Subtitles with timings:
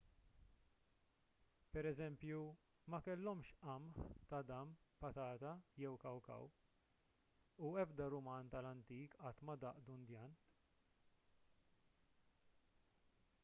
[1.75, 2.39] pereżempju
[2.93, 3.99] ma kellhomx qamħ
[4.31, 4.71] tadam
[5.05, 5.51] patata
[5.83, 6.47] jew kawkaw
[7.69, 10.35] u ebda ruman tal-antik qatt ma daq dundjan